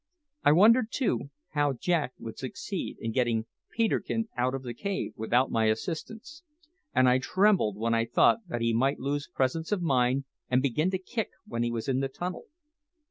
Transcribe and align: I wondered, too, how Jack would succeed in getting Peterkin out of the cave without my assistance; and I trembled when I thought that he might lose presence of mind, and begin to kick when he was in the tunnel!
I 0.43 0.51
wondered, 0.53 0.87
too, 0.91 1.29
how 1.49 1.73
Jack 1.73 2.13
would 2.17 2.39
succeed 2.39 2.97
in 2.99 3.11
getting 3.11 3.45
Peterkin 3.69 4.29
out 4.35 4.55
of 4.55 4.63
the 4.63 4.73
cave 4.73 5.13
without 5.15 5.51
my 5.51 5.65
assistance; 5.65 6.41
and 6.91 7.07
I 7.07 7.19
trembled 7.19 7.77
when 7.77 7.93
I 7.93 8.05
thought 8.07 8.39
that 8.47 8.61
he 8.61 8.73
might 8.73 8.97
lose 8.99 9.27
presence 9.27 9.71
of 9.71 9.83
mind, 9.83 10.23
and 10.49 10.59
begin 10.59 10.89
to 10.89 10.97
kick 10.97 11.29
when 11.45 11.61
he 11.61 11.69
was 11.69 11.87
in 11.87 11.99
the 11.99 12.07
tunnel! 12.09 12.45